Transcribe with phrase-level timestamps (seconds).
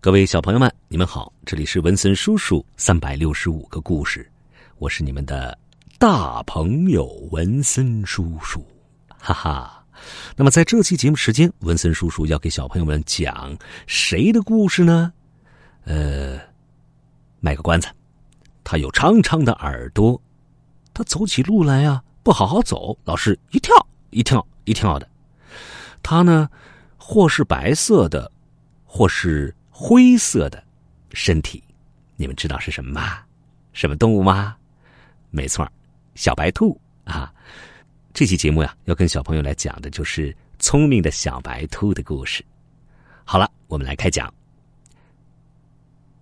[0.00, 1.32] 各位小朋友们，你们好！
[1.44, 4.30] 这里是文森叔叔三百六十五个故事，
[4.78, 5.58] 我是你们的
[5.98, 8.64] 大朋友文森叔叔，
[9.08, 9.84] 哈哈。
[10.36, 13.58] 那么在这期节目时间，文森叔叔要给小朋友们讲
[13.88, 15.12] 谁的故事呢？
[15.82, 16.38] 呃，
[17.40, 17.88] 卖个关子，
[18.62, 20.22] 他有长长的耳朵，
[20.94, 23.74] 他走起路来呀不好好走，老是一跳
[24.10, 25.08] 一跳一跳的。
[26.04, 26.48] 他呢，
[26.96, 28.30] 或是白色的，
[28.84, 30.60] 或是灰色的
[31.12, 31.62] 身体，
[32.16, 33.20] 你们知道是什么吗？
[33.72, 34.56] 什么动物吗？
[35.30, 35.70] 没错，
[36.16, 37.32] 小白兔啊！
[38.12, 42.44] 这期节目呀，要跟小朋友来讲的就是聪明的小白兔的故事。
[43.24, 44.34] 好了，我们来开讲。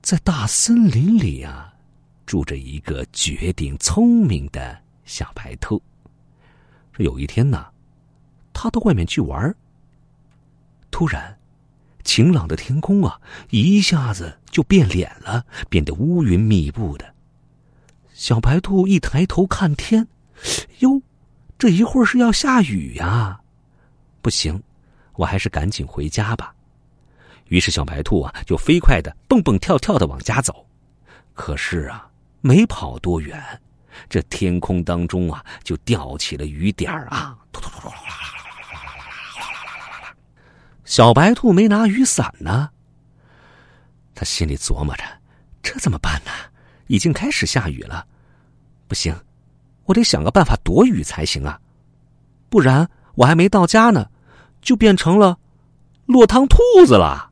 [0.00, 1.74] 在大森林里啊，
[2.26, 5.82] 住着一个绝顶聪明的小白兔。
[6.92, 7.66] 这有一天呢，
[8.52, 9.52] 他到外面去玩。
[10.92, 11.36] 突然，
[12.04, 17.14] 晴朗的天空啊，一下子就变脸了，变得乌云密布的。
[18.12, 20.06] 小白兔一抬头看天，
[20.80, 21.00] 哟，
[21.58, 23.40] 这一会儿是要下雨呀！
[24.22, 24.62] 不行，
[25.14, 26.54] 我还是赶紧回家吧。
[27.48, 30.66] 于是小白兔啊，就飞快的蹦蹦跳跳的往家走。
[31.32, 32.08] 可是啊，
[32.42, 33.42] 没跑多远，
[34.08, 38.39] 这天空当中啊，就掉起了雨点儿啊，突突突突啦啦啦！
[40.90, 42.68] 小白兔没拿雨伞呢，
[44.12, 45.04] 他心里琢磨着：
[45.62, 46.32] 这怎么办呢？
[46.88, 48.04] 已经开始下雨了，
[48.88, 49.14] 不行，
[49.84, 51.60] 我得想个办法躲雨才行啊！
[52.48, 54.04] 不然我还没到家呢，
[54.62, 55.38] 就变成了
[56.06, 57.30] 落汤兔子了。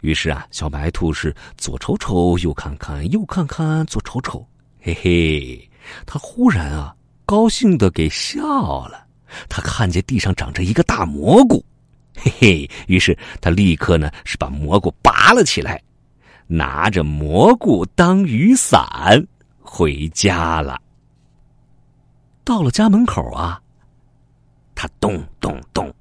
[0.00, 4.44] 于是啊，小白兔是左瞅瞅，右看看，右看看，左瞅瞅，
[4.80, 5.70] 嘿嘿，
[6.04, 6.92] 他忽然啊，
[7.24, 9.06] 高兴的给笑了。
[9.48, 11.64] 他看见地上长着一个大蘑菇，
[12.16, 15.82] 嘿嘿，于是他立刻呢是把蘑菇拔了起来，
[16.46, 19.26] 拿着蘑菇当雨伞
[19.60, 20.80] 回家了。
[22.44, 23.60] 到了家门口啊，
[24.74, 25.92] 他咚咚咚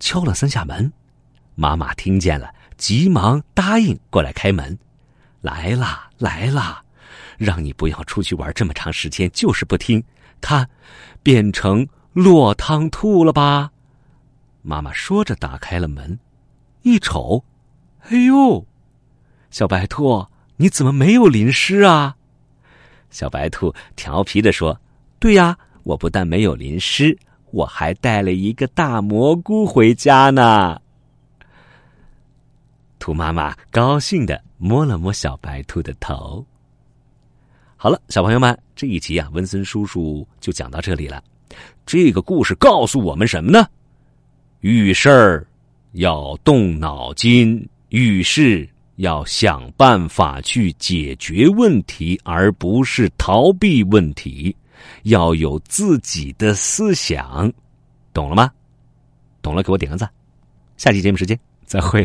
[0.00, 0.92] 敲了三下门，
[1.54, 2.52] 妈妈听见了。
[2.76, 4.76] 急忙答应过来开门，
[5.40, 6.82] 来啦来啦，
[7.38, 10.02] 让你不要出去玩这么长时间，就是不听。
[10.40, 10.68] 看，
[11.22, 13.70] 变成落汤兔了吧？
[14.66, 16.18] 妈妈说着打开了门，
[16.80, 17.44] 一瞅，
[18.08, 18.66] 哎呦，
[19.50, 20.26] 小白兔，
[20.56, 22.16] 你怎么没有淋湿啊？
[23.10, 24.80] 小白兔调皮的说
[25.20, 27.14] ：“对呀，我不但没有淋湿，
[27.50, 30.80] 我还带了一个大蘑菇回家呢。”
[32.98, 36.42] 兔妈妈高兴的摸了摸小白兔的头。
[37.76, 41.22] 好了，小朋友们，这一集啊，文森叔叔就讲到这里了。
[41.84, 43.68] 这个故事告诉我们什么呢？
[44.64, 45.46] 遇事儿
[45.92, 48.66] 要动脑筋，遇事
[48.96, 54.56] 要想办法去解决问题，而不是逃避问题。
[55.02, 57.52] 要有自己的思想，
[58.14, 58.50] 懂了吗？
[59.42, 60.10] 懂了，给我点个赞。
[60.78, 62.02] 下期节目时间再会。